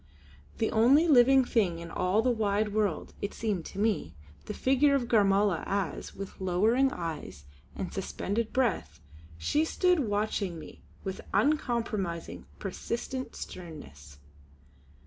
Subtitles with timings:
[0.57, 4.53] The only living thing in all the wide world was, it seemed to me, the
[4.55, 8.99] figure of Gormala as, with lowering eyes and suspended breath,
[9.37, 14.17] she stood watching me with uncompromising, persistent sternness.